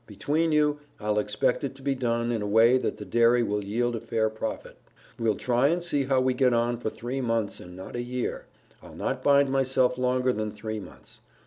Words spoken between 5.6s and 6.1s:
and see